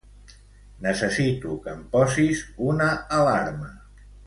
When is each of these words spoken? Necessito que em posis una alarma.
Necessito 0.85 1.59
que 1.67 1.75
em 1.75 1.83
posis 1.97 2.41
una 2.73 2.89
alarma. 3.21 3.71